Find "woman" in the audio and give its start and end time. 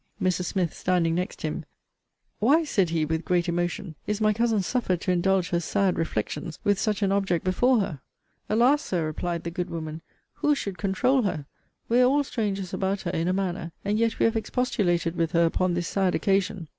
9.69-10.01